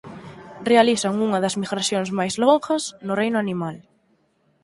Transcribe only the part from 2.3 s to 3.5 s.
longas no reino